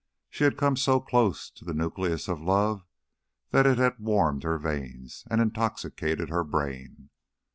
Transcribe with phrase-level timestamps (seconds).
[0.31, 2.87] She had come so close to the nucleus of love
[3.51, 7.11] that it had warmed her veins and intoxicated her brain.